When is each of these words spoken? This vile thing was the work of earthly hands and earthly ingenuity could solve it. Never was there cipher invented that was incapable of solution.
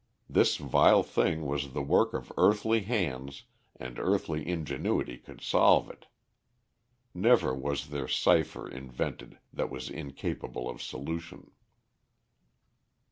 This 0.27 0.57
vile 0.57 1.03
thing 1.03 1.45
was 1.45 1.73
the 1.73 1.83
work 1.83 2.15
of 2.15 2.33
earthly 2.35 2.79
hands 2.81 3.43
and 3.79 3.99
earthly 3.99 4.47
ingenuity 4.47 5.19
could 5.19 5.41
solve 5.41 5.91
it. 5.91 6.07
Never 7.13 7.53
was 7.53 7.89
there 7.91 8.07
cipher 8.07 8.67
invented 8.67 9.37
that 9.53 9.69
was 9.69 9.91
incapable 9.91 10.67
of 10.67 10.81
solution. 10.81 11.51